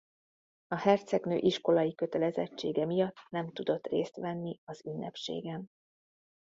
A 0.67 0.75
hercegnő 0.79 1.37
iskolai 1.37 1.95
kötelezettsége 1.95 2.85
miatt 2.85 3.15
nem 3.29 3.51
tudott 3.51 3.87
részt 3.87 4.15
venni 4.15 4.59
az 4.65 4.85
ünnepségen. 4.85 5.69